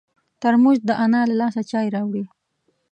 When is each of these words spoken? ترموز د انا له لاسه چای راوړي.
ترموز 0.41 0.77
د 0.87 0.89
انا 1.03 1.21
له 1.29 1.35
لاسه 1.41 1.61
چای 1.71 1.87
راوړي. 1.95 2.23